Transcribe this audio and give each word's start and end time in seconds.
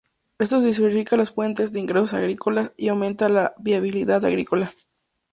Esto 0.39 0.59
diversifica 0.61 1.15
las 1.15 1.29
fuentes 1.29 1.71
de 1.73 1.79
ingresos 1.79 2.15
agrícolas 2.15 2.73
y 2.75 2.87
aumenta 2.87 3.29
la 3.29 3.53
viabilidad 3.59 4.25
agrícola. 4.25 4.67